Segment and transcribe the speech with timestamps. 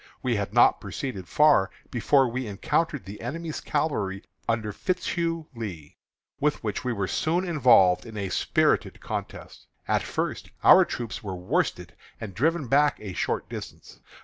[0.23, 5.95] We had not proceeded far before we encountered the enemy's cavalry under Fitzhugh Lee,
[6.39, 9.67] with which we were soon involved in a spirited contest.
[9.87, 13.99] At first our troopers were worsted and driven back a short distance.